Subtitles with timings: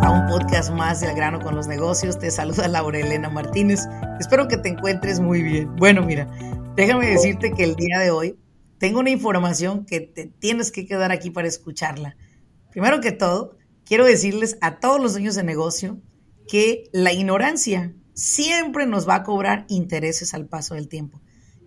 [0.00, 2.18] A un podcast más de Al grano con los negocios.
[2.18, 3.80] Te saluda Laura Elena Martínez.
[4.18, 5.76] Espero que te encuentres muy bien.
[5.76, 6.26] Bueno, mira,
[6.76, 8.38] déjame decirte que el día de hoy
[8.78, 12.16] tengo una información que te tienes que quedar aquí para escucharla.
[12.70, 16.00] Primero que todo, quiero decirles a todos los dueños de negocio
[16.48, 21.20] que la ignorancia siempre nos va a cobrar intereses al paso del tiempo.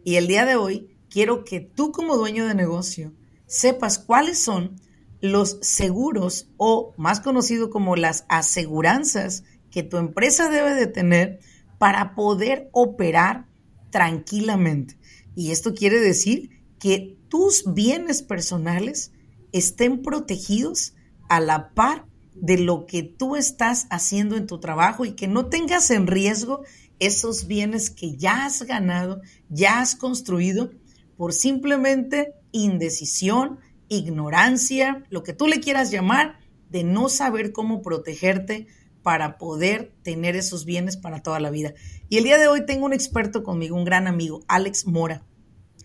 [0.03, 3.13] Y el día de hoy quiero que tú como dueño de negocio
[3.45, 4.79] sepas cuáles son
[5.21, 11.39] los seguros o más conocido como las aseguranzas que tu empresa debe de tener
[11.77, 13.47] para poder operar
[13.89, 14.97] tranquilamente.
[15.35, 16.49] Y esto quiere decir
[16.79, 19.11] que tus bienes personales
[19.51, 20.93] estén protegidos
[21.29, 25.47] a la par de lo que tú estás haciendo en tu trabajo y que no
[25.47, 26.63] tengas en riesgo
[26.99, 30.71] esos bienes que ya has ganado, ya has construido
[31.17, 38.67] por simplemente indecisión, ignorancia, lo que tú le quieras llamar, de no saber cómo protegerte
[39.03, 41.73] para poder tener esos bienes para toda la vida.
[42.09, 45.23] Y el día de hoy tengo un experto conmigo, un gran amigo, Alex Mora.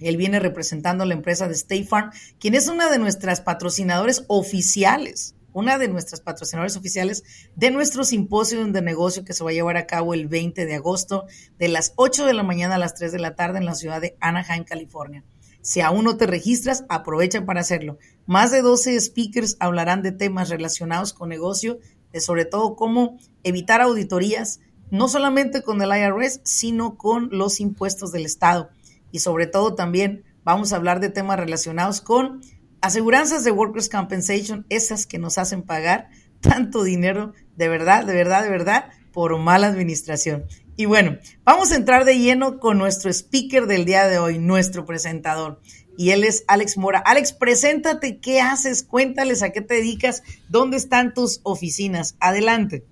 [0.00, 4.24] Él viene representando a la empresa de State Farm, quien es una de nuestras patrocinadores
[4.28, 7.22] oficiales, una de nuestras patrocinadores oficiales
[7.56, 10.74] de nuestro simposio de negocio que se va a llevar a cabo el 20 de
[10.74, 11.26] agosto
[11.58, 14.00] de las 8 de la mañana a las 3 de la tarde en la ciudad
[14.00, 15.24] de Anaheim, California.
[15.62, 17.98] Si aún no te registras, aprovecha para hacerlo.
[18.26, 21.78] Más de 12 speakers hablarán de temas relacionados con negocio,
[22.12, 24.60] de sobre todo cómo evitar auditorías,
[24.90, 28.70] no solamente con el IRS, sino con los impuestos del Estado
[29.12, 32.40] y sobre todo también vamos a hablar de temas relacionados con
[32.80, 36.08] aseguranzas de Workers' Compensation, esas que nos hacen pagar
[36.40, 40.44] tanto dinero, de verdad, de verdad, de verdad, por mala administración.
[40.80, 44.86] Y bueno, vamos a entrar de lleno con nuestro speaker del día de hoy, nuestro
[44.86, 45.60] presentador.
[45.98, 47.00] Y él es Alex Mora.
[47.00, 48.82] Alex, preséntate, ¿qué haces?
[48.82, 52.16] Cuéntales a qué te dedicas, dónde están tus oficinas.
[52.18, 52.86] Adelante.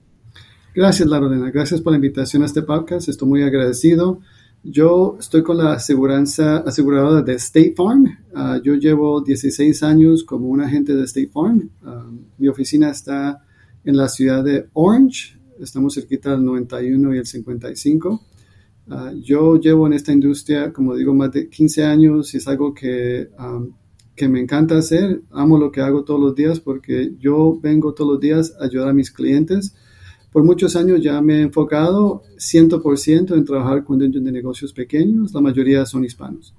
[0.75, 1.51] Gracias, Larolena.
[1.51, 3.09] Gracias por la invitación a este podcast.
[3.09, 4.21] Estoy muy agradecido.
[4.63, 8.19] Yo estoy con la aseguranza aseguradora de State Farm.
[8.35, 11.71] Ah, yo llevo 16 años como un agente de State Farm.
[11.83, 12.05] Ah,
[12.37, 13.47] mi oficina está
[13.83, 15.38] en la ciudad de Orange.
[15.61, 18.23] Estamos cerquita del 91 y el 55.
[18.91, 22.73] Ah, yo llevo en esta industria, como digo, más de 15 años y es algo
[22.73, 23.29] que,
[24.17, 25.23] que me encanta hacer.
[25.31, 28.89] Amo lo que hago todos los días porque yo vengo todos los días a ayudar
[28.89, 29.75] a mis clientes
[30.33, 35.33] por muchos años ya me he enfocado 100% en trabajar con dueños de negocios pequeños,
[35.33, 36.55] la mayoría son hispanos.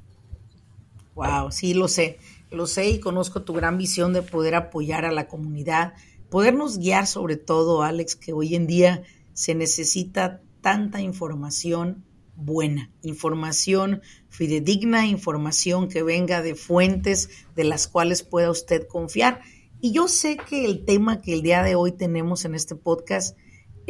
[1.13, 2.17] Wow, sí, lo sé,
[2.51, 5.93] lo sé y conozco tu gran visión de poder apoyar a la comunidad,
[6.29, 9.03] podernos guiar sobre todo, Alex, que hoy en día
[9.33, 18.23] se necesita tanta información buena, información fidedigna, información que venga de fuentes de las cuales
[18.23, 19.41] pueda usted confiar.
[19.81, 23.37] Y yo sé que el tema que el día de hoy tenemos en este podcast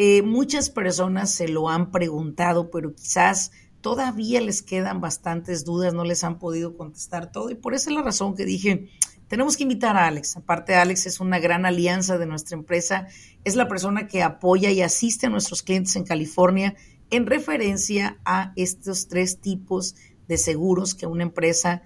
[0.02, 3.52] eh, muchas personas se lo han preguntado, pero quizás
[3.82, 7.50] todavía les quedan bastantes dudas, no les han podido contestar todo.
[7.50, 8.88] Y por esa es la razón que dije,
[9.30, 10.36] tenemos que invitar a Alex.
[10.38, 13.08] Aparte, Alex es una gran alianza de nuestra empresa.
[13.46, 16.76] Es la persona que apoya y asiste a nuestros clientes en California
[17.12, 19.96] en referencia a estos tres tipos
[20.28, 21.84] de seguros que una empresa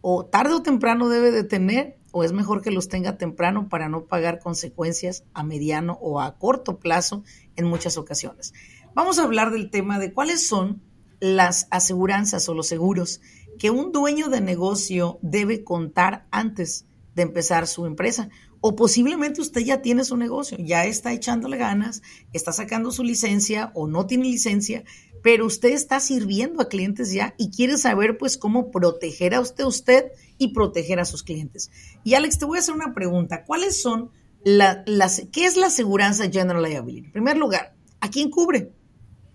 [0.00, 3.88] o tarde o temprano debe de tener o es mejor que los tenga temprano para
[3.88, 7.22] no pagar consecuencias a mediano o a corto plazo
[7.56, 8.52] en muchas ocasiones.
[8.94, 10.82] Vamos a hablar del tema de cuáles son
[11.20, 13.20] las aseguranzas o los seguros
[13.62, 18.28] que un dueño de negocio debe contar antes de empezar su empresa.
[18.60, 23.70] O posiblemente usted ya tiene su negocio, ya está echándole ganas, está sacando su licencia
[23.76, 24.82] o no tiene licencia,
[25.22, 29.64] pero usted está sirviendo a clientes ya y quiere saber pues cómo proteger a usted,
[29.64, 30.06] usted
[30.38, 31.70] y proteger a sus clientes.
[32.02, 33.44] Y Alex, te voy a hacer una pregunta.
[33.44, 34.10] ¿Cuáles son
[34.42, 37.06] las, qué es la aseguranza General Liability?
[37.06, 38.72] En primer lugar, ¿a quién cubre?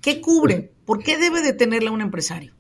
[0.01, 0.73] ¿Qué cubre?
[0.85, 2.56] ¿Por qué debe de tenerla un empresario?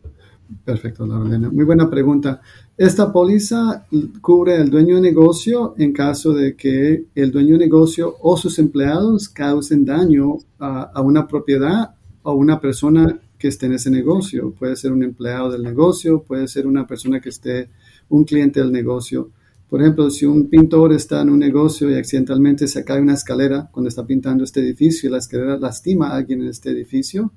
[0.63, 1.49] Perfecto, Lorena.
[1.49, 2.41] Muy buena pregunta.
[2.77, 3.85] Esta póliza
[4.21, 8.57] cubre al dueño de negocio en caso de que el dueño de negocio o sus
[8.59, 14.53] empleados causen daño a, una propiedad o una persona que esté en ese negocio.
[14.57, 17.69] Puede ser un empleado del negocio, puede ser una persona que esté
[18.09, 19.31] un cliente del negocio.
[19.69, 23.69] Por ejemplo, si un pintor está en un negocio y accidentalmente se cae una escalera
[23.71, 27.33] cuando está pintando este edificio y la escalera lastima a alguien en este edificio,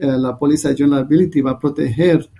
[0.00, 2.30] la póliza de Liability va a proteger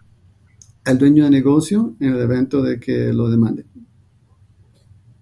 [0.85, 3.67] al dueño de negocio en el evento de que lo demande.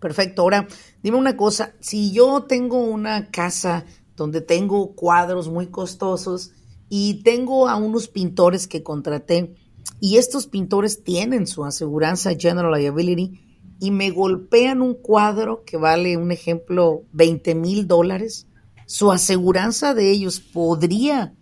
[0.00, 0.42] Perfecto.
[0.42, 0.68] Ahora,
[1.02, 3.84] dime una cosa, si yo tengo una casa
[4.16, 6.52] donde tengo cuadros muy costosos
[6.88, 9.54] y tengo a unos pintores que contraté
[10.00, 13.40] y estos pintores tienen su aseguranza General Liability
[13.80, 18.46] y me golpean un cuadro que vale, un ejemplo, 20 mil dólares,
[18.86, 21.34] su aseguranza de ellos podría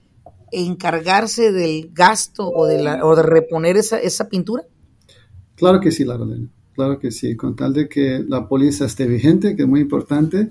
[0.52, 4.64] encargarse del gasto o de, la, o de reponer esa, esa pintura?
[5.56, 6.48] Claro que sí, Larolena.
[6.74, 10.50] Claro que sí, con tal de que la póliza esté vigente, que es muy importante,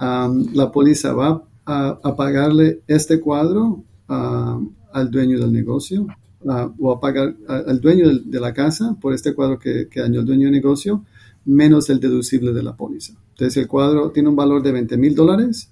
[0.00, 6.08] la póliza va a, pagarle este cuadro al dueño del negocio
[6.44, 10.26] o a pagar al dueño de, la casa por este cuadro que, que, dañó el
[10.26, 11.04] dueño del negocio,
[11.44, 13.14] menos el deducible de la póliza.
[13.30, 15.69] Entonces, el cuadro tiene un valor de 20 mil dólares,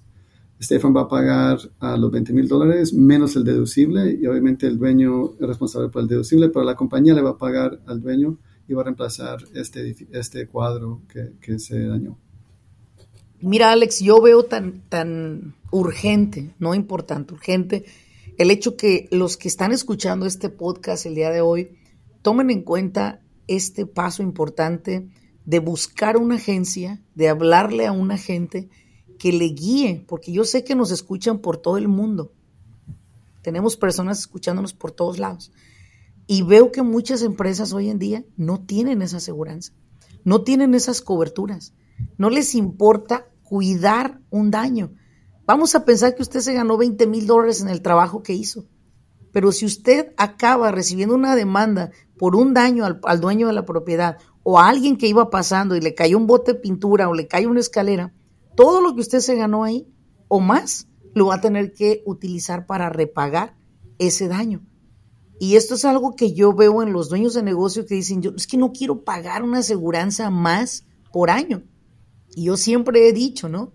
[0.61, 4.77] Stefan va a pagar a los 20 mil dólares menos el deducible y obviamente el
[4.77, 8.37] dueño es responsable por el deducible, pero la compañía le va a pagar al dueño
[8.67, 11.01] y va a reemplazar este, este cuadro
[11.41, 12.17] que, se dañó.
[13.41, 17.85] Mira, Alex, yo veo tan, tan urgente, no importante, urgente,
[18.37, 21.77] el hecho que los que están escuchando este podcast el día de hoy
[22.21, 25.09] tomen en cuenta este paso importante
[25.45, 28.69] de buscar una agencia, de hablarle a un agente
[29.19, 32.31] que le guíe, porque yo sé que nos escuchan por todo el mundo.
[33.43, 35.51] Tenemos personas escuchándonos por todos lados.
[36.25, 39.73] Y veo que muchas empresas hoy en día no tienen esa aseguranza,
[40.23, 41.73] no tienen esas coberturas.
[42.17, 44.93] No les importa cuidar un daño.
[45.45, 48.65] Vamos a pensar que usted se ganó 20 mil dólares en el trabajo que hizo.
[49.33, 53.65] Pero si usted acaba recibiendo una demanda por un daño al, al, dueño de la
[53.65, 57.13] propiedad o a alguien que iba pasando y le cayó un bote de pintura o
[57.13, 58.13] le cayó una escalera,
[58.55, 59.87] todo lo que usted se ganó ahí
[60.27, 63.57] o más lo va a tener que utilizar para repagar
[63.97, 64.65] ese daño.
[65.39, 68.31] Y esto es algo que yo veo en los dueños de negocio que dicen, yo
[68.35, 71.63] es que no quiero pagar una aseguranza más por año.
[72.35, 73.71] Y yo siempre he dicho, ¿no?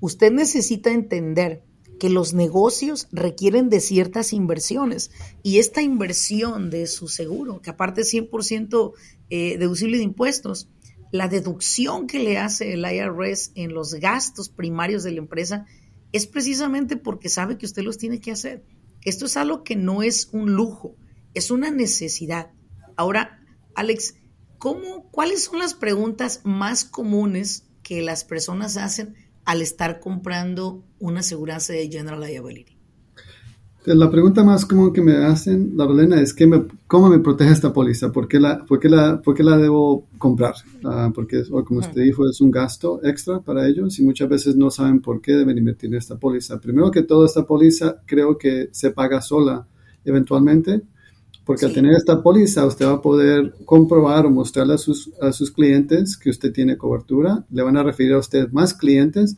[0.00, 1.64] Usted necesita entender
[1.98, 5.10] que los negocios requieren de ciertas inversiones
[5.42, 8.92] y esta inversión de su seguro, que aparte es 100%
[9.30, 10.68] eh, deducible de impuestos,
[11.12, 15.66] la deducción que le hace el IRS en los gastos primarios de la empresa
[16.12, 18.64] es precisamente porque sabe que usted los tiene que hacer.
[19.02, 20.96] Esto es algo que no es un lujo,
[21.34, 22.50] es una necesidad.
[22.96, 23.40] Ahora,
[23.74, 24.14] Alex,
[24.58, 29.14] ¿cómo, ¿cuáles son las preguntas más comunes que las personas hacen
[29.44, 32.75] al estar comprando una aseguranza de General Liability?
[33.86, 37.52] La pregunta más común que me hacen, la Valena, es que me, ¿cómo me protege
[37.52, 38.10] esta póliza?
[38.10, 40.54] ¿Por qué la, por qué la, por qué la debo comprar?
[40.82, 44.70] Uh, porque, como usted dijo, es un gasto extra para ellos y muchas veces no
[44.70, 46.60] saben por qué deben invertir en esta póliza.
[46.60, 49.68] Primero que todo, esta póliza creo que se paga sola
[50.04, 50.82] eventualmente
[51.46, 55.30] porque al tener esta póliza usted va a poder comprobar o mostrarle a sus, a
[55.30, 59.36] sus clientes que usted tiene cobertura, le van a referir a usted más clientes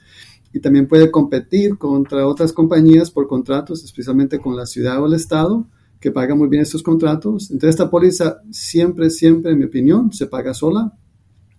[0.52, 5.14] y también puede competir contra otras compañías por contratos, especialmente con la ciudad o el
[5.14, 5.66] estado,
[6.00, 7.50] que pagan muy bien estos contratos.
[7.50, 10.92] Entonces esta póliza siempre, siempre, en mi opinión, se paga sola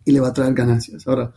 [0.05, 1.07] y le va a traer ganancias.
[1.07, 1.33] Ahora,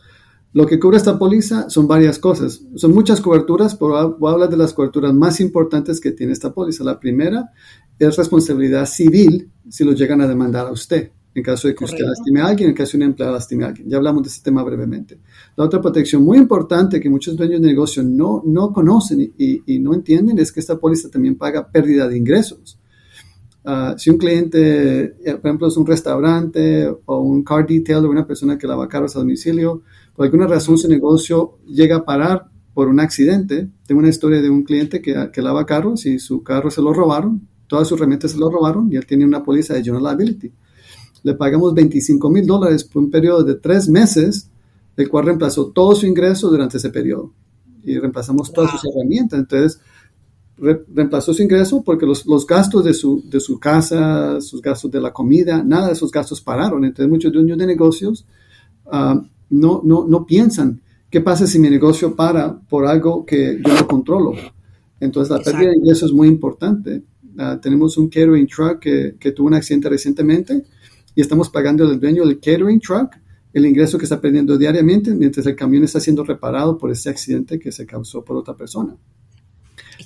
[0.53, 2.61] lo que cubre esta póliza son varias cosas.
[2.75, 6.53] Son muchas coberturas, pero voy a hablar de las coberturas más importantes que tiene esta
[6.53, 6.83] póliza.
[6.83, 7.51] La primera
[7.97, 12.05] es responsabilidad civil si lo llegan a demandar a usted, en caso de que usted
[12.05, 13.89] lastime a alguien, en caso de un empleado lastime a alguien.
[13.89, 15.19] Ya hablamos de este tema brevemente.
[15.55, 19.79] La otra protección muy importante que muchos dueños de negocio no, no conocen y, y
[19.79, 22.77] no entienden es que esta póliza también paga pérdida de ingresos.
[23.65, 28.09] Uh, si un cliente, eh, por ejemplo, es un restaurante o un car detail o
[28.09, 32.49] una persona que lava carros a domicilio, por alguna razón su negocio llega a parar
[32.73, 33.69] por un accidente.
[33.87, 36.93] Tengo una historia de un cliente que, que lava carros y su carro se lo
[36.93, 40.51] robaron, todas sus herramientas se lo robaron y él tiene una póliza de general liability.
[41.23, 44.49] Le pagamos 25 mil dólares por un periodo de tres meses,
[44.95, 47.31] el cual reemplazó todo su ingreso durante ese periodo
[47.83, 49.39] y reemplazamos todas sus herramientas.
[49.39, 49.79] Entonces,
[50.57, 55.01] reemplazó su ingreso porque los, los, gastos de su, de su casa, sus gastos de
[55.01, 56.85] la comida, nada de esos gastos pararon.
[56.85, 58.25] Entonces muchos dueños de negocios
[58.85, 63.73] uh, no, no, no piensan, ¿qué pasa si mi negocio para por algo que yo
[63.73, 64.33] no controlo?
[64.99, 67.03] Entonces la pérdida de ingresos es muy importante.
[67.35, 70.63] Uh, tenemos un catering truck que, que, tuvo un accidente recientemente
[71.15, 73.15] y estamos pagando al dueño del catering truck
[73.53, 77.59] el ingreso que está perdiendo diariamente mientras el camión está siendo reparado por ese accidente
[77.59, 78.97] que se causó por otra persona.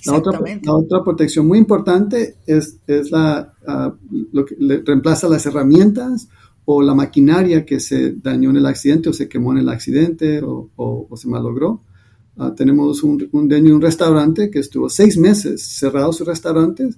[0.04, 3.92] La otra, la otra, protección muy importante es, es la, uh,
[4.32, 6.28] lo que le reemplaza las herramientas
[6.66, 10.42] o la maquinaria que se dañó en el accidente o se quemó en el accidente
[10.44, 11.82] o, se malogró.
[12.36, 16.90] Uh, tenemos un, un, dueño de un restaurante que estuvo seis meses cerrado su restaurante.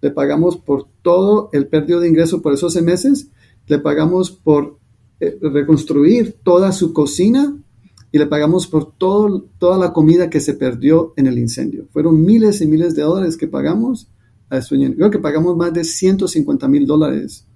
[0.00, 3.28] Le pagamos por todo el pérdida de ingreso por esos seis meses.
[3.68, 4.78] Le pagamos por
[5.20, 7.56] eh, reconstruir toda su cocina
[8.10, 11.86] y le pagamos por todo, toda la comida que se perdió en el incendio.
[11.92, 14.08] Fueron miles y miles de dólares que pagamos
[14.50, 14.94] a dueño.
[14.94, 17.46] Creo que pagamos más de 150 mil dólares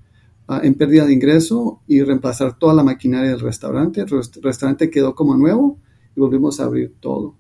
[0.48, 4.02] uh, en pérdida de ingreso y reemplazar toda la maquinaria del restaurante.
[4.02, 4.08] El
[4.42, 5.78] restaurante quedó como nuevo
[6.14, 7.36] y volvimos a abrir todo.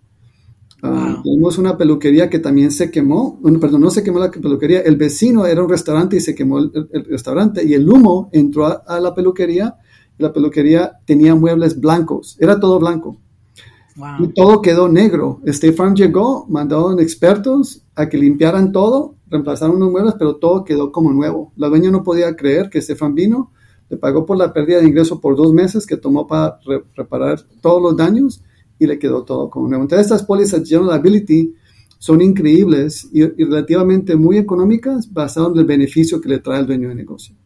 [0.82, 4.80] Uh, Tenemos una peluquería que también se quemó, bueno, perdón, no se quemó la peluquería,
[4.80, 7.64] el vecino era un restaurante y se quemó el, restaurante.
[7.64, 9.76] Y el humo entró a la peluquería.
[10.18, 13.16] La peluquería tenía muebles blancos, era todo blanco.
[14.20, 15.40] Y todo quedó negro.
[15.44, 20.90] State Farm llegó, mandaron expertos a que limpiaran todo, reemplazaron unos muebles, pero todo quedó
[20.92, 21.52] como nuevo.
[21.56, 23.52] La dueña no podía creer que Stefan vino,
[23.90, 26.58] le pagó por la pérdida de ingreso por dos meses que tomó para
[26.96, 28.42] reparar todos los daños
[28.82, 29.84] y le quedó todo como nuevo.
[29.84, 31.54] Entonces, estas pólizas General Ability
[31.98, 36.66] son increíbles y, y relativamente muy económicas basado en el beneficio que le trae el
[36.66, 37.36] dueño de negocio.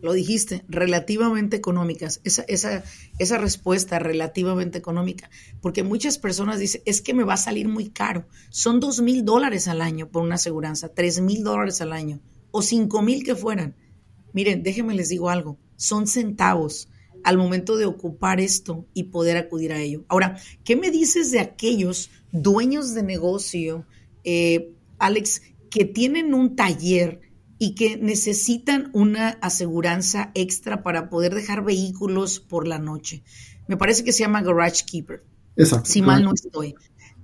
[0.00, 2.82] Lo dijiste, relativamente económicas, esa, esa,
[3.20, 7.90] esa respuesta relativamente económica, porque muchas personas dicen, es que me va a salir muy
[7.90, 12.20] caro, son dos mil dólares al año por una aseguranza, tres mil dólares al año,
[12.50, 13.76] o cinco mil que fueran.
[14.32, 16.88] Miren, déjenme les digo algo, son centavos
[17.24, 20.04] al momento de ocupar esto y poder acudir a ello.
[20.08, 23.86] Ahora, ¿qué me dices de aquellos dueños de negocio,
[24.24, 27.20] eh, Alex, que tienen un taller
[27.58, 33.22] y que necesitan una aseguranza extra para poder dejar vehículos por la noche.
[33.68, 35.22] Me parece que se llama Garage Keeper.
[35.54, 35.88] Exacto.
[35.88, 36.74] Si mal no estoy.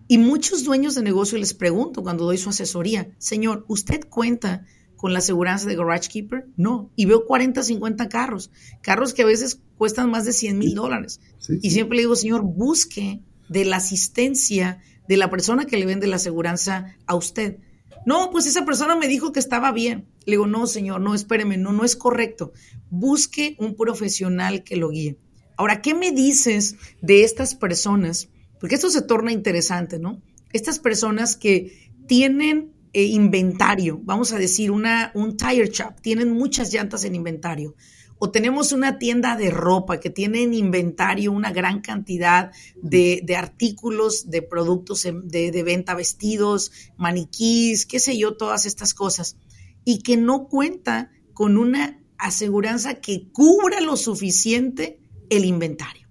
[0.07, 4.65] Y muchos dueños de negocio les pregunto cuando doy su asesoría, señor, ¿usted cuenta
[4.99, 6.49] con la aseguranza de Garage Keeper?
[6.57, 6.91] No.
[6.97, 8.51] Y veo 40, 50 carros,
[8.83, 11.21] carros que a veces cuestan más de 100 mil dólares.
[11.63, 16.09] Y siempre le digo, señor, busque de la asistencia de la persona que le vende
[16.09, 17.59] la aseguranza a usted.
[18.05, 20.09] No, pues esa persona me dijo que estaba bien.
[20.27, 22.53] Le digo, no, señor, no, espéreme, no, no es correcto.
[22.91, 25.17] Busque un profesional que lo guíe.
[25.57, 28.31] Ahora, ¿qué me dices de estas personas?
[28.59, 30.21] Porque esto se torna interesante, ¿no?
[30.53, 36.73] Estas personas que tienen eh, inventario, vamos a decir, una, un tire shop, tienen muchas
[36.73, 37.77] llantas en inventario.
[38.19, 42.51] O tenemos una tienda de ropa que tiene en inventario una gran cantidad
[42.83, 49.37] de, artículos, de productos de, de, venta, vestidos, maniquís, qué sé yo, todas estas cosas,
[49.85, 54.99] y que no cuenta con una aseguranza que cubra lo suficiente
[55.31, 56.08] el inventario.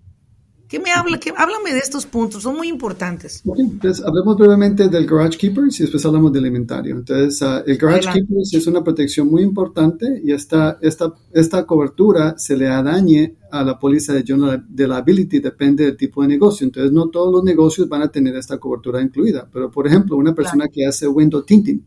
[0.68, 1.18] ¿Qué me habla?
[1.18, 3.42] ¿Qué, háblame de estos puntos, son muy importantes.
[3.58, 6.96] Entonces, hablemos brevemente del Garage Keepers y después hablamos del inventario.
[6.96, 12.38] Entonces, uh, el Garage Keepers es una protección muy importante y esta, esta, esta cobertura
[12.38, 16.66] se le adañe a la póliza de General de Liability, depende del tipo de negocio.
[16.66, 20.36] Entonces, no todos los negocios van a tener esta cobertura incluida, pero por ejemplo, una
[20.36, 21.86] persona que hace window tinting,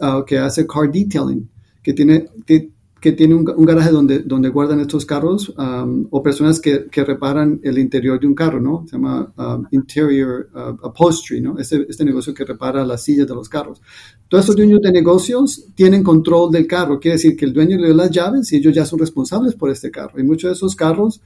[0.00, 1.50] uh, que hace car detailing,
[1.82, 6.60] que tiene, que que tiene un, garaje donde, donde guardan estos carros um, o personas
[6.60, 8.86] que, que, reparan el interior de un carro, ¿no?
[8.86, 11.58] Se llama um, Interior uh, Upholstery, ¿no?
[11.58, 13.82] Este, este negocio que repara las sillas de los carros.
[14.28, 17.88] Todos estos dueños de negocios tienen control del carro, quiere decir que el dueño le
[17.88, 20.18] dio las llaves y ellos ya son responsables por este carro.
[20.18, 21.20] Y muchos de esos carros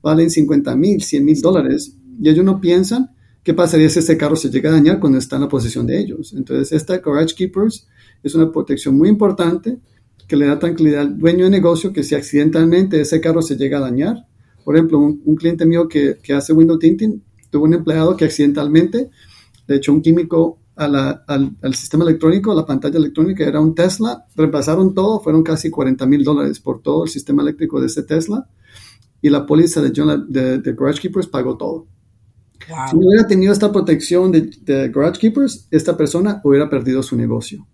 [0.00, 3.10] valen 50 mil, 100 mil dólares y ellos no piensan
[3.42, 5.98] qué pasaría si este carro se llega a dañar cuando está en la posesión de
[5.98, 6.34] ellos.
[6.36, 7.88] Entonces, esta Garage Keepers
[8.22, 9.78] es una protección muy importante
[10.26, 13.78] que le da tranquilidad al dueño de negocio que si accidentalmente ese carro se llega
[13.78, 14.26] a dañar,
[14.64, 19.10] por ejemplo, un, cliente mío que, hace window tinting tuvo un empleado que accidentalmente
[19.68, 21.22] le echó un químico al,
[21.72, 26.24] sistema electrónico, a la pantalla electrónica, era un Tesla, repasaron todo, fueron casi 40 mil
[26.24, 28.48] dólares por todo el sistema eléctrico de ese Tesla
[29.22, 29.90] y la póliza de,
[30.58, 31.86] de, Garage Keepers pagó todo.
[32.90, 37.16] Si no hubiera tenido esta protección de, de Garage Keepers, esta persona hubiera perdido su
[37.16, 37.66] negocio.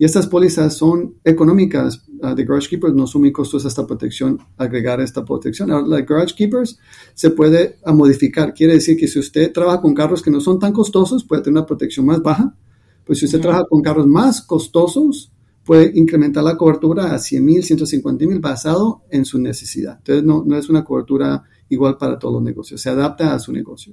[0.00, 4.38] Y estas pólizas son económicas uh, de Garage Keepers, no son muy costosas esta protección,
[4.56, 5.70] agregar esta protección.
[5.70, 6.78] Ahora, la Garage Keepers
[7.12, 8.54] se puede uh, modificar.
[8.54, 11.58] Quiere decir que si usted trabaja con carros que no son tan costosos, puede tener
[11.58, 12.56] una protección más baja.
[13.04, 15.32] Pues si usted trabaja con carros más costosos,
[15.66, 19.98] puede incrementar la cobertura a 100 mil, 150 mil basado en su necesidad.
[19.98, 23.52] Entonces, no, no es una cobertura igual para todos los negocios, se adapta a su
[23.52, 23.92] negocio.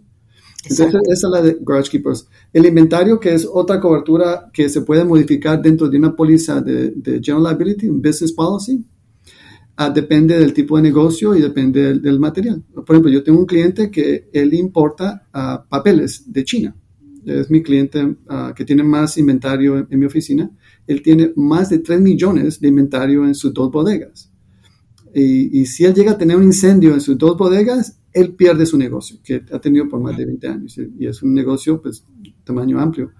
[0.69, 2.27] Entonces, esa es la de Garage Keepers.
[2.53, 6.93] El inventario, que es otra cobertura que se puede modificar dentro de una póliza de,
[7.21, 8.83] General Liability, un Business Policy,
[9.75, 12.63] ah, depende del tipo de negocio y depende del, material.
[12.73, 16.75] Por ejemplo, yo tengo un cliente que él importa ah, papeles de China.
[17.25, 20.49] Es mi cliente ah, que tiene más inventario en, mi oficina.
[20.85, 24.31] Él tiene más de 3 millones de inventario en sus dos bodegas.
[25.13, 28.77] Y, si él llega a tener un incendio en sus dos bodegas, él pierde su
[28.77, 30.79] negocio, que ha tenido por más de 20 años.
[30.99, 32.03] Y es un negocio, pues,
[32.43, 33.11] tamaño amplio.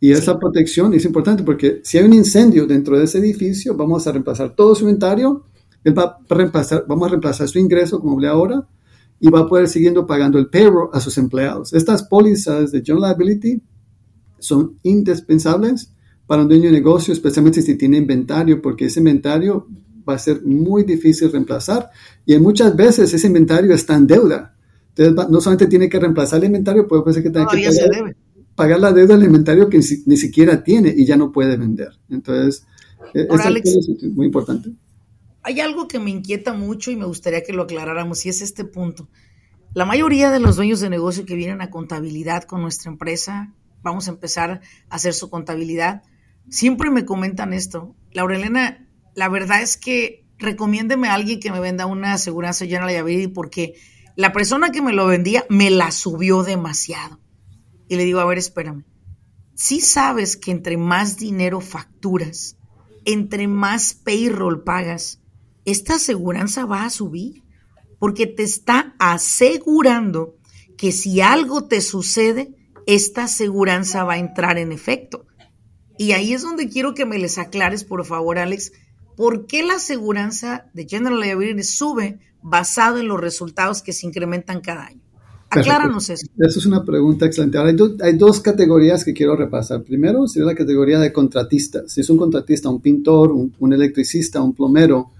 [0.00, 4.06] Y esa protección es importante porque si hay un incendio dentro de ese edificio, vamos
[4.06, 5.46] a reemplazar todo su inventario,
[5.82, 8.68] él va a reemplazar, vamos a reemplazar su ingreso, como hablé ahora,
[9.20, 11.72] y va a poder siguiendo pagando el payroll a sus empleados.
[11.72, 13.62] Estas pólizas de General Liability
[14.38, 15.92] son indispensables
[16.26, 19.68] para un dueño de negocio, especialmente si tiene inventario, porque ese inventario
[20.08, 21.90] va a ser muy difícil reemplazar
[22.26, 24.54] y muchas veces ese inventario está en deuda.
[24.96, 28.14] Entonces, no solamente tiene que reemplazar el inventario, puede ser que tenga que
[28.54, 31.90] pagar, la deuda del inventario que ni, siquiera tiene y ya no puede vender.
[32.08, 32.64] Entonces,
[33.12, 34.70] e, es muy importante.
[35.42, 38.64] Hay algo que me inquieta mucho y me gustaría que lo aclaráramos y es este
[38.64, 39.08] punto.
[39.74, 44.06] La mayoría de los dueños de negocio que vienen a contabilidad con nuestra empresa, vamos
[44.06, 46.02] a empezar a hacer su contabilidad,
[46.48, 47.94] siempre me comentan esto.
[48.12, 48.83] Laurelena,
[49.14, 53.74] la verdad es que recomiéndeme a alguien que me venda una aseguranza General Liability porque
[54.16, 57.20] la persona que me lo vendía me la subió demasiado.
[57.88, 58.84] Y le digo, a ver, espérame.
[59.54, 62.56] Si sabes que entre más dinero facturas,
[63.04, 65.20] entre más payroll pagas,
[65.64, 67.42] esta aseguranza va a subir
[67.98, 70.36] porque te está asegurando
[70.76, 72.54] que si algo te sucede,
[72.86, 75.26] esta aseguranza va a entrar en efecto.
[75.96, 78.72] Y ahí es donde quiero que me les aclares, por favor, Alex,
[79.16, 84.60] ¿por qué la aseguranza de General Liability sube basado en los resultados que se incrementan
[84.60, 85.00] cada año?
[85.60, 86.26] Acláranos eso.
[86.38, 87.58] Esa es una pregunta excelente.
[87.58, 89.82] Ahora, hay, dos categorías que quiero repasar.
[89.82, 91.92] Primero, sería la categoría de contratistas.
[91.92, 95.12] Si es un contratista, un pintor, un, electricista, un plomero,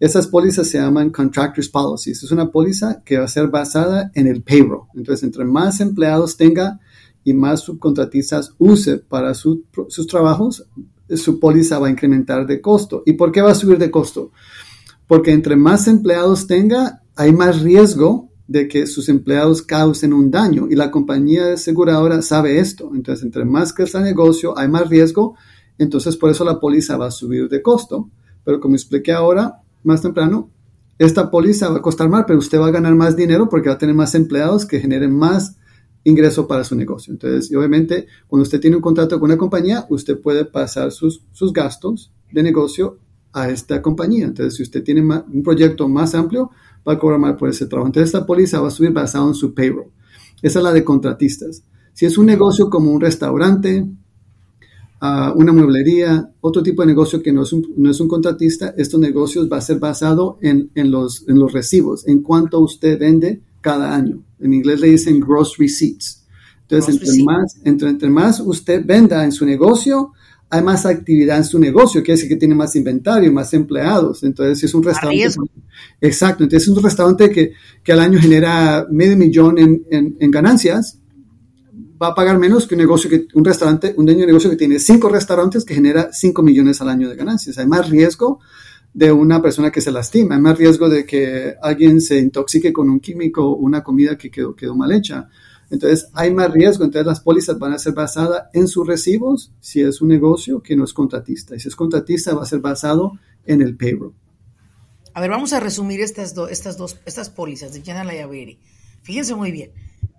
[0.00, 2.22] esas pólizas se llaman contractors policies.
[2.22, 4.88] Es una póliza que va a ser basada en el payroll.
[4.94, 6.80] Entonces, entre más empleados tenga
[7.24, 9.60] y más subcontratistas use para sus
[10.08, 10.66] trabajos,
[11.14, 13.02] su póliza va a incrementar de costo.
[13.06, 14.32] ¿Y por qué va a subir de costo?
[15.06, 20.66] Porque entre más empleados tenga, hay más riesgo de que sus empleados causen un daño
[20.70, 22.90] y la compañía aseguradora sabe esto.
[22.94, 25.36] Entonces, entre más crece el negocio, hay más riesgo.
[25.78, 28.10] Entonces, por eso la póliza va a subir de costo.
[28.44, 30.50] Pero como expliqué ahora, más temprano,
[30.98, 33.74] esta póliza va a costar más, pero usted va a ganar más dinero porque va
[33.74, 35.56] a tener más empleados que generen más
[36.06, 37.12] ingreso para su negocio.
[37.12, 41.52] Entonces, obviamente, cuando usted tiene un contrato con una compañía, usted puede pasar sus, sus
[41.52, 42.98] gastos de negocio
[43.32, 44.26] a esta compañía.
[44.26, 46.50] Entonces, si usted tiene un proyecto más amplio,
[46.86, 47.88] va a cobrar más por ese trabajo.
[47.88, 49.90] Entonces, esta póliza va a subir basado en su payroll.
[50.40, 51.64] Esa es la de contratistas.
[51.92, 53.84] Si es un negocio como un restaurante,
[55.02, 58.74] uh, una mueblería, otro tipo de negocio que no es, un, no es un contratista,
[58.76, 62.96] estos negocios va a ser basado en, en, los, en los recibos, en cuánto usted
[62.96, 64.22] vende cada año.
[64.38, 66.24] En inglés le dicen gross receipts.
[66.62, 70.12] Entonces, entre más, entre, entre, más usted venda en su negocio,
[70.50, 74.22] hay más actividad en su negocio, quiere decir que tiene más inventario, más empleados.
[74.22, 75.36] Entonces, es un restaurante.
[76.00, 80.30] Exacto, entonces es un restaurante que, que, al año genera medio millón en, en, en,
[80.30, 80.98] ganancias,
[82.00, 84.56] va a pagar menos que un negocio que un restaurante, un dueño de negocio que
[84.56, 87.58] tiene cinco restaurantes que genera cinco millones al año de ganancias.
[87.58, 88.40] Hay más riesgo
[88.96, 92.88] de una persona que se lastima, hay más riesgo de que alguien se intoxique con
[92.88, 95.28] un químico o una comida que quedó, mal hecha.
[95.68, 99.82] Entonces hay más riesgo, entonces las pólizas van a ser basadas en sus recibos si
[99.82, 101.54] es un negocio que no es contratista.
[101.54, 103.12] Y si es contratista va a ser basado
[103.44, 104.14] en el payroll.
[105.12, 108.58] A ver, vamos a resumir estas, estas dos estas pólizas de General Liability.
[109.02, 109.72] Fíjense muy bien,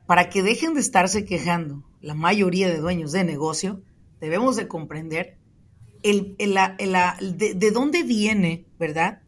[0.06, 3.82] para que dejen de estarse quejando la mayoría de dueños de negocio,
[4.22, 5.40] debemos de comprender
[6.04, 9.22] el, de, dónde viene, ¿verdad?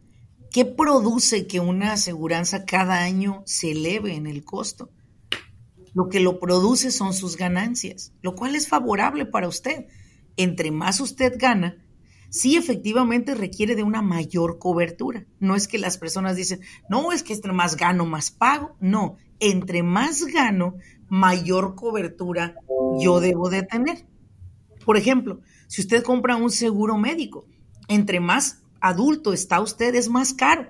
[0.51, 4.91] ¿Qué produce que una aseguranza cada año se eleve en el costo?
[5.93, 9.87] Lo que lo produce son sus ganancias, lo cual es favorable para usted.
[10.37, 11.83] Entre más usted gana,
[12.29, 15.25] sí efectivamente requiere de una mayor cobertura.
[15.39, 18.75] No es que las personas dicen, no, es que entre más gano, más pago.
[18.79, 20.75] No, entre más gano,
[21.09, 22.55] mayor cobertura
[22.99, 24.05] yo debo de tener.
[24.85, 27.45] Por ejemplo, si usted compra un seguro médico,
[27.87, 30.67] entre más adulto está usted, es más caro,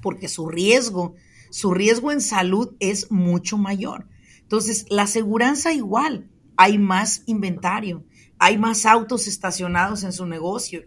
[0.00, 1.14] porque su riesgo,
[1.50, 4.08] su riesgo en salud es mucho mayor.
[4.40, 8.04] Entonces, la aseguranza igual, hay más inventario,
[8.36, 10.86] hay más autos estacionados en su negocio,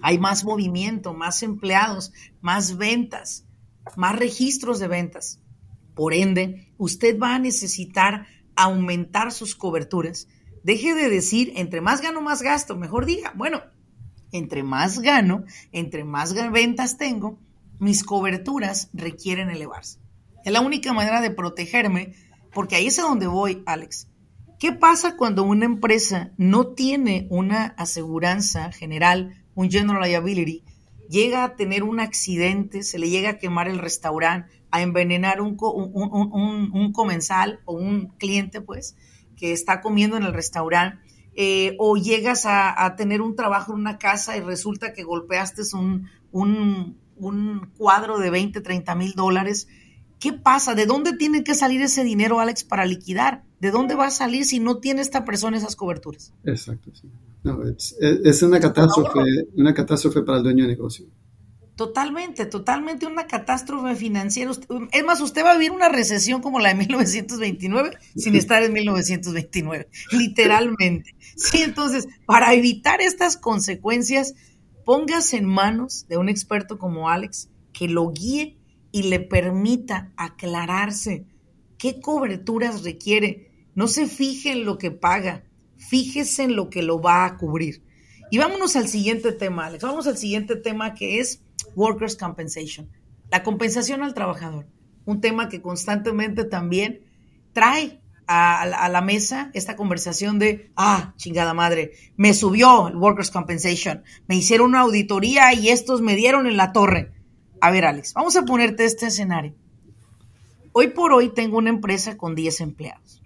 [0.00, 3.44] hay más movimiento, más empleados, más ventas,
[3.94, 5.42] más registros de ventas.
[5.94, 10.28] Por ende, usted va a necesitar aumentar sus coberturas
[10.66, 12.74] Deje de decir, entre más gano, más gasto.
[12.74, 13.62] Mejor diga, bueno,
[14.32, 17.38] entre más gano, entre más ventas tengo,
[17.78, 20.00] mis coberturas requieren elevarse.
[20.44, 22.14] Es la única manera de protegerme,
[22.52, 24.08] porque ahí es a donde voy, Alex.
[24.58, 30.64] ¿Qué pasa cuando una empresa no tiene una aseguranza general, un general liability,
[31.08, 35.56] llega a tener un accidente, se le llega a quemar el restaurante, a envenenar un,
[35.60, 38.96] un, comensal o un cliente, pues,
[39.36, 40.98] que está comiendo en el restaurante,
[41.34, 46.08] eh, o llegas a, tener un trabajo en una casa y resulta que golpeaste un,
[46.32, 49.68] un cuadro de 20, 30 mil dólares,
[50.18, 50.74] ¿qué pasa?
[50.74, 53.44] ¿De dónde tiene que salir ese dinero, Alex, para liquidar?
[53.60, 56.32] ¿De dónde va a salir si no tiene esta persona esas coberturas?
[56.44, 57.08] Exacto, sí.
[57.42, 59.20] No, es, una catástrofe,
[59.54, 61.06] una catástrofe para el dueño de negocio.
[61.76, 64.50] Totalmente, totalmente una catástrofe financiera.
[64.92, 68.72] Es más, usted va a vivir una recesión como la de 1929 sin estar en
[68.72, 71.14] 1929, literalmente.
[71.36, 74.34] Sí, entonces, para evitar estas consecuencias,
[74.86, 78.56] póngase en manos de un experto como Alex que lo guíe
[78.90, 81.26] y le permita aclararse
[81.76, 83.50] qué coberturas requiere.
[83.74, 85.44] No se fije en lo que paga,
[85.76, 87.82] fíjese en lo que lo va a cubrir.
[88.30, 89.82] Y vámonos al siguiente tema, Alex.
[89.82, 91.42] Vamos al siguiente tema que es
[91.76, 92.90] Workers' Compensation,
[93.30, 94.66] la compensación al trabajador.
[95.04, 97.02] Un tema que constantemente también
[97.52, 104.02] trae a, la mesa esta conversación de, ah, chingada madre, me subió el Workers' Compensation,
[104.26, 107.12] me hicieron una auditoría y estos me dieron en la torre.
[107.60, 109.54] A ver, Alex, vamos a ponerte este escenario.
[110.72, 113.22] Hoy por hoy tengo una empresa con 10 empleados.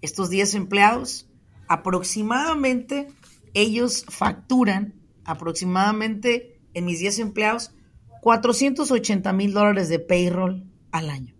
[0.00, 1.28] Estos 10 empleados,
[1.66, 3.08] aproximadamente,
[3.54, 7.74] ellos facturan aproximadamente en mis 10 empleados
[8.24, 11.34] 480 mil dólares de payroll al año.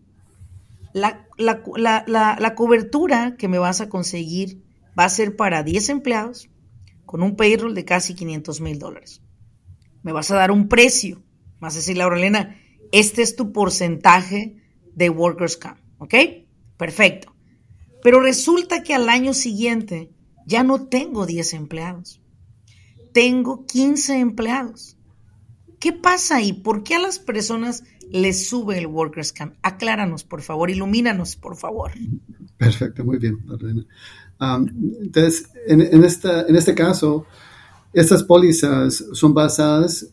[0.93, 1.25] La,
[2.55, 4.63] cobertura que me vas a conseguir
[4.97, 6.51] va a ser para 10 empleados
[7.07, 9.23] con un payroll de casi 500 mil dólares.
[10.03, 11.23] Me vas a dar un precio.
[11.59, 12.61] Vas a decir, Laura Elena,
[12.93, 14.57] este es tu porcentaje
[14.95, 15.81] de Workers' Camp.
[15.97, 16.15] ¿Ok?
[16.77, 17.35] Perfecto.
[18.03, 20.13] Pero resulta que al año siguiente
[20.45, 22.21] ya no tengo 10 empleados.
[23.15, 24.99] Tengo 15 empleados.
[25.85, 26.55] ¿Qué pasa ahí?
[26.55, 29.53] ¿Por qué a las personas les sube el Workers Camp?
[29.61, 31.91] Acláranos, por favor, ilumínanos, por favor.
[32.57, 33.45] Perfecto, muy bien,
[35.03, 36.03] entonces, en,
[36.57, 37.27] este caso,
[37.93, 40.09] estas pólizas son basadas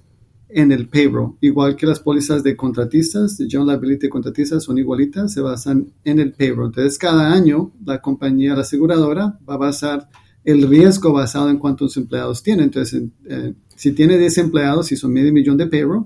[0.49, 5.31] en el payroll, igual que las pólizas de contratistas, de General Liability contratistas, son igualitas,
[5.31, 6.65] se basan en el payroll.
[6.65, 10.09] Entonces, cada año la compañía, la aseguradora, va a basar
[10.43, 12.63] el riesgo basado en cuántos empleados tiene.
[12.63, 16.05] Entonces, eh, si tiene 10 empleados y son medio millón de payroll,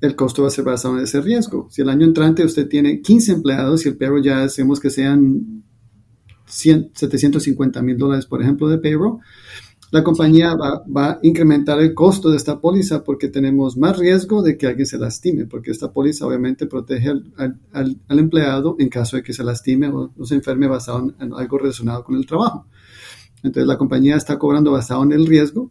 [0.00, 1.68] el costo va a ser basado en ese riesgo.
[1.70, 5.64] Si el año entrante usted tiene 15 empleados y el payroll ya hacemos que sean
[6.46, 9.18] 750 mil dólares, por ejemplo, de payroll,
[9.90, 14.56] la compañía va, a incrementar el costo de esta póliza porque tenemos más riesgo de
[14.56, 19.34] que alguien se lastime, porque esta póliza obviamente protege al, empleado en caso de que
[19.34, 22.66] se lastime o, se enferme basado en algo relacionado con el trabajo.
[23.42, 25.70] Entonces la compañía está cobrando basado en el riesgo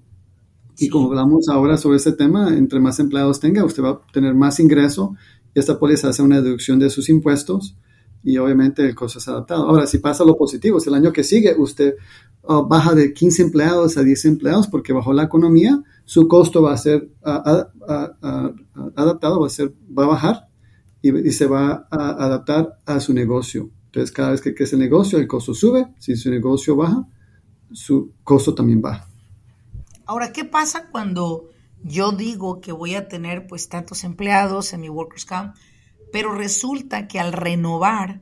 [0.77, 4.35] y como hablamos ahora sobre este tema, entre más empleados tenga, usted va a tener
[4.35, 5.15] más ingreso
[5.53, 7.75] y esta póliza hace una deducción de sus impuestos
[8.23, 9.67] y obviamente el costo es adaptado.
[9.67, 11.95] Ahora, si pasa lo positivo, si el año que sigue usted
[12.43, 16.73] uh, baja de 15 empleados a 10 empleados porque bajó la economía, su costo va
[16.73, 17.09] a ser
[18.95, 20.47] adaptado, va a, ser, va a bajar
[21.01, 23.71] y, se va a adaptar a su negocio.
[23.85, 25.87] Entonces, cada vez que crece el negocio, el costo sube.
[25.97, 27.07] Si su negocio baja,
[27.71, 29.07] su costo también baja.
[30.07, 31.49] Ahora, ¿qué pasa cuando
[31.83, 35.55] yo digo que voy a tener pues tantos empleados en mi Workers Camp,
[36.11, 38.21] pero resulta que al renovar,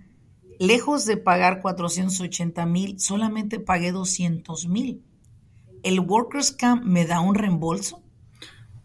[0.59, 5.03] lejos de pagar 480 mil, solamente pagué 200 mil?
[5.83, 8.01] ¿El Workers Camp me da un reembolso?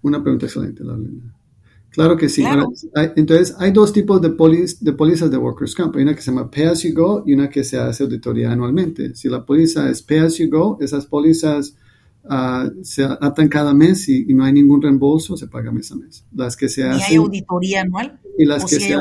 [0.03, 1.09] Una pregunta excelente, Laura.
[1.91, 2.45] Claro que sí.
[3.17, 5.97] entonces, hay dos tipos de, de pólizas de Workers' Camp.
[5.97, 8.53] Hay una que se llama Pay As You Go y una que se hace auditoría
[8.53, 9.15] anualmente.
[9.17, 11.75] Si la póliza es Pay As You Go, esas pólizas
[12.29, 16.25] Ah, se atan cada mes y, no hay ningún reembolso, se paga mes a mes.
[16.35, 18.21] Las que se hacen, hay auditoría anual?
[18.39, 18.97] Y las que se,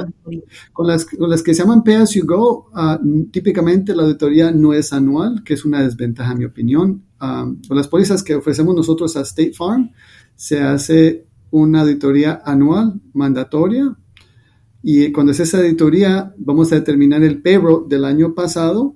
[0.73, 2.99] con, las, las, que se llaman Pay As You Go, ah,
[3.31, 7.03] típicamente la auditoría no es anual, que es una desventaja en mi opinión.
[7.21, 9.91] Uh, con las pólizas que ofrecemos nosotros a State Farm,
[10.35, 13.97] se hace una auditoría anual mandatoria
[14.81, 18.95] y cuando es esa auditoría vamos a determinar el payroll del año pasado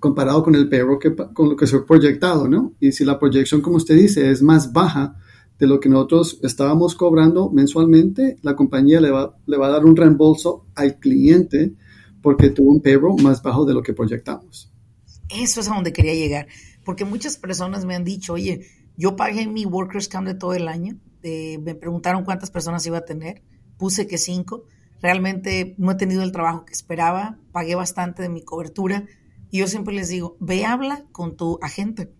[0.00, 2.74] comparado con el payroll que, con lo que se ha proyectado, ¿no?
[2.80, 5.16] Y si la proyección, como usted dice, es más baja
[5.58, 9.84] de lo que nosotros estábamos cobrando mensualmente, la compañía le va, le va a dar
[9.84, 11.74] un reembolso al cliente
[12.22, 14.72] porque tuvo un payroll más bajo de lo que proyectamos.
[15.28, 16.48] Eso es a donde quería llegar,
[16.84, 20.66] porque muchas personas me han dicho, oye, yo pagué mi Workers' Camp de todo el
[20.66, 23.42] año, me preguntaron cuántas personas iba a tener,
[23.76, 24.64] puse que cinco,
[25.00, 29.06] realmente no he tenido el trabajo que esperaba, pagué bastante de mi cobertura,
[29.50, 32.12] y yo siempre les digo, ve, habla con tu agente.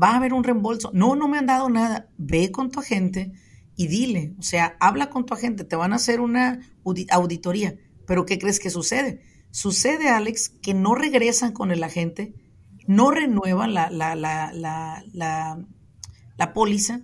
[0.00, 0.90] Va a haber un reembolso.
[0.92, 2.08] No, no me han dado nada.
[2.18, 3.32] Ve con tu agente
[3.76, 6.60] y dile, o sea, habla con tu agente, te van a hacer una
[7.10, 9.20] auditoría, pero ¿qué crees que sucede?
[9.50, 12.34] Sucede, Alex, que no regresan con el agente,
[12.86, 15.66] no renuevan la, la, la, la,
[16.36, 17.00] la póliza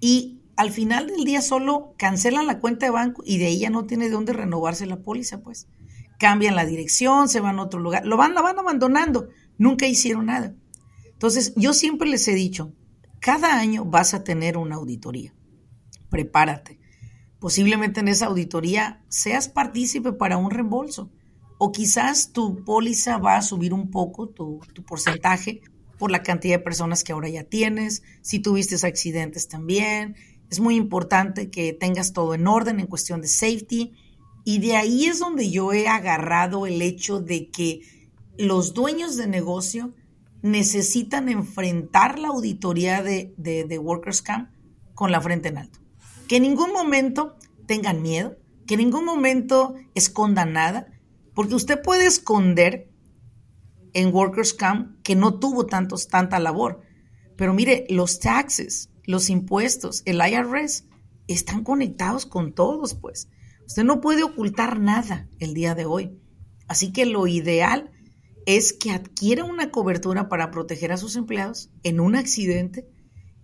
[0.00, 3.70] y al final del día solo cancelan la cuenta de banco y de ahí ya
[3.70, 5.68] no tiene de dónde renovarse la póliza, pues.
[6.20, 10.26] Cambian la dirección, se van a otro lugar, lo van, la van abandonando, nunca hicieron
[10.26, 10.54] nada.
[11.12, 12.74] Entonces, yo siempre les he dicho,
[13.20, 15.34] cada año vas a tener una auditoría.
[16.10, 16.78] Prepárate.
[17.38, 21.10] Posiblemente en esa auditoría seas partícipe para un reembolso.
[21.58, 25.62] O quizás tu póliza va a subir un poco, tu, tu porcentaje,
[25.98, 30.16] por la cantidad de personas que ahora ya tienes, si tuviste accidentes también.
[30.50, 33.92] Es muy importante que tengas todo en orden en cuestión de safety.
[34.44, 37.82] Y de ahí es donde yo he agarrado el hecho de que
[38.38, 39.94] los dueños de negocio
[40.42, 44.50] necesitan enfrentar la auditoría de, de, Workers Camp
[44.94, 45.78] con la frente en alto.
[46.28, 50.86] Que en ningún momento tengan miedo, que en ningún momento escondan nada,
[51.34, 52.90] porque usted puede esconder
[53.92, 56.80] en Workers Camp que no tuvo tantos, tanta labor.
[57.36, 60.84] Pero mire, los taxes, los impuestos, el IRS
[61.26, 63.28] están conectados con todos, pues.
[63.70, 66.18] Usted no puede ocultar nada el día de hoy.
[66.66, 67.92] Así que lo ideal
[68.44, 72.88] es que adquiera una cobertura para proteger a sus empleados en un accidente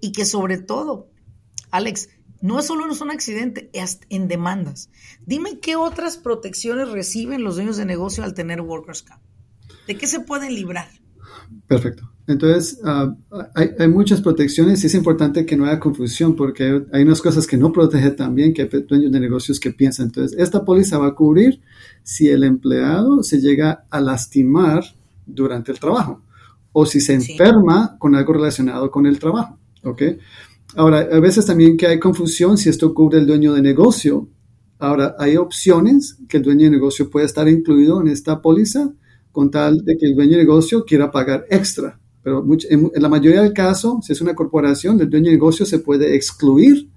[0.00, 1.12] y que sobre todo,
[1.70, 2.08] Alex,
[2.40, 4.90] no es solo un accidente, es en demandas.
[5.24, 9.22] Dime qué otras protecciones reciben los dueños de negocio al tener Workers Camp.
[9.86, 10.88] ¿De qué se pueden librar?
[11.66, 12.11] Perfecto.
[12.28, 13.14] Entonces, ah,
[13.54, 17.56] hay, muchas protecciones y es importante que no haya confusión porque hay unas cosas que
[17.56, 20.06] no protege también que hay dueños de negocios que piensan.
[20.06, 21.61] Entonces, esta póliza va a cubrir
[22.02, 24.85] si el empleado se llega a lastimar
[25.24, 26.22] durante el trabajo
[26.72, 29.59] o si se enferma con algo relacionado con el trabajo.
[29.85, 30.02] ¿Ok?
[30.74, 34.28] Ahora, a veces también que hay confusión si esto cubre el dueño de negocio.
[34.80, 38.92] Ahora, hay opciones que el dueño de negocio puede estar incluido en esta póliza
[39.37, 42.01] con tal de que el dueño de negocio quiera pagar extra.
[42.22, 45.79] Pero en, la mayoría del caso, si es una corporación, el dueño de negocio se
[45.79, 46.88] puede excluir.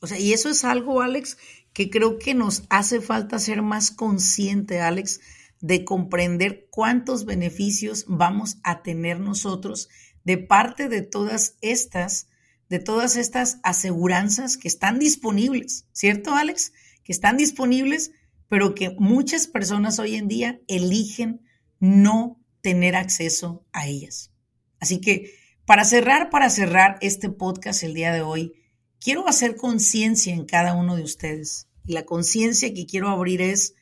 [0.00, 1.36] O sea, y eso es algo, Alex,
[1.74, 5.20] que creo que nos hace falta ser más consciente, Alex,
[5.60, 9.90] de comprender cuántos beneficios vamos a tener nosotros
[10.24, 12.28] de parte de todas estas,
[12.70, 16.72] de todas estas aseguranzas que están disponibles, ¿cierto, Alex?
[17.04, 18.12] Que están disponibles,
[18.48, 21.43] pero que muchas personas hoy en día eligen
[21.84, 24.32] no tener acceso a ellas.
[24.80, 25.34] Así que
[25.66, 28.54] para cerrar, para cerrar este podcast el día de hoy,
[29.00, 31.68] quiero hacer conciencia en cada uno de ustedes.
[31.84, 33.74] Y la conciencia que quiero abrir es,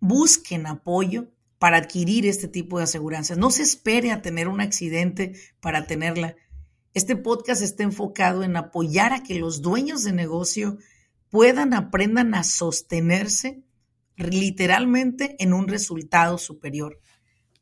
[0.00, 3.38] busquen apoyo para adquirir este tipo de aseguranzas.
[3.38, 6.36] No se espere a tener un accidente para tenerla.
[6.92, 10.76] Este podcast está enfocado en apoyar a que los dueños de negocio
[11.30, 13.62] puedan, aprendan a sostenerse
[14.18, 17.00] literalmente en un resultado superior.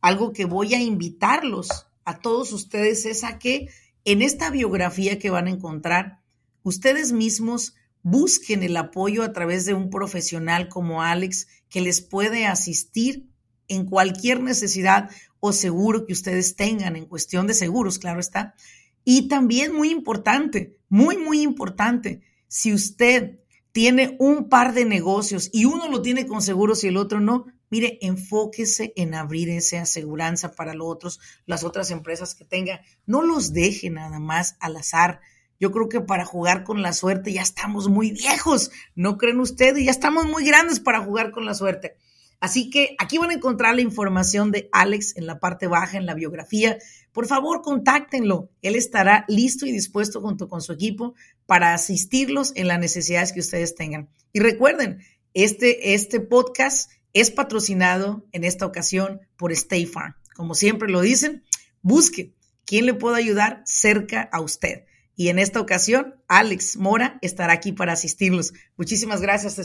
[0.00, 3.68] Algo que voy a invitarlos a todos ustedes es a que
[4.04, 6.20] en esta biografía que van a encontrar,
[6.62, 12.46] ustedes mismos busquen el apoyo a través de un profesional como Alex que les puede
[12.46, 13.28] asistir
[13.68, 18.54] en cualquier necesidad o seguro que ustedes tengan en cuestión de seguros, claro está.
[19.04, 23.40] Y también muy importante, muy, muy importante, si usted
[23.76, 27.44] tiene un par de negocios y uno lo tiene con seguros y el otro no,
[27.68, 32.80] mire, enfóquese en abrir esa aseguranza para los otros, las otras empresas que tenga.
[33.04, 35.20] No los deje nada más al azar.
[35.60, 39.84] Yo creo que para jugar con la suerte ya estamos muy viejos, ¿no creen ustedes?
[39.84, 41.98] Ya estamos muy grandes para jugar con la suerte.
[42.40, 46.06] Así que aquí van a encontrar la información de Alex en la parte baja, en
[46.06, 46.78] la biografía.
[47.12, 48.50] Por favor, contáctenlo.
[48.62, 51.14] Él estará listo y dispuesto junto con su equipo
[51.46, 54.10] para asistirlos en las necesidades que ustedes tengan.
[54.32, 55.00] Y recuerden,
[55.32, 60.14] este, este podcast es patrocinado en esta ocasión por Stay Farm.
[60.34, 61.42] Como siempre lo dicen,
[61.80, 62.34] busque
[62.66, 64.84] quién le puede ayudar cerca a usted.
[65.18, 68.52] Y en esta ocasión, Alex Mora estará aquí para asistirlos.
[68.76, 69.62] Muchísimas gracias a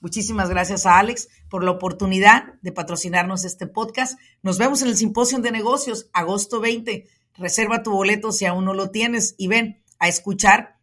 [0.00, 4.18] muchísimas gracias a Alex por la oportunidad de patrocinarnos este podcast.
[4.42, 7.06] Nos vemos en el Simposio de Negocios, agosto 20.
[7.34, 10.80] Reserva tu boleto si aún no lo tienes y ven a escuchar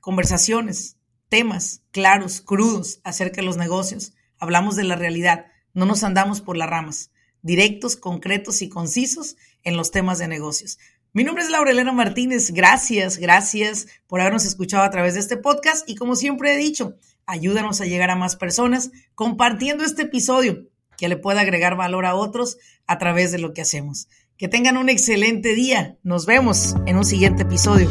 [0.00, 0.96] conversaciones,
[1.28, 4.12] temas claros, crudos acerca de los negocios.
[4.38, 7.10] Hablamos de la realidad, no nos andamos por las ramas,
[7.42, 10.78] directos, concretos y concisos en los temas de negocios.
[11.12, 12.50] Mi nombre es Laurelena Martínez.
[12.50, 16.96] Gracias, gracias por habernos escuchado a través de este podcast y como siempre he dicho,
[17.26, 20.68] ayúdanos a llegar a más personas compartiendo este episodio
[20.98, 24.08] que le pueda agregar valor a otros a través de lo que hacemos.
[24.36, 25.96] Que tengan un excelente día.
[26.02, 27.90] Nos vemos en un siguiente episodio.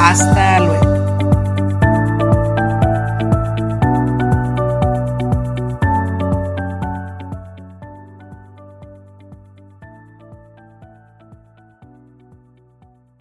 [0.00, 0.93] Hasta luego.